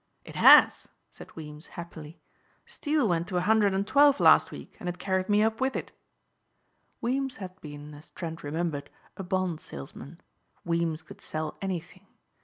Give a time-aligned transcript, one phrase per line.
[0.25, 2.19] "It has," said Weems happily.
[2.65, 5.75] "Steel went to a hundred and twelve last week and it carried me up with
[5.75, 5.91] it."
[7.01, 10.19] Weems had been, as Trent remembered, a bond salesman.
[10.65, 12.07] Weems could sell anything.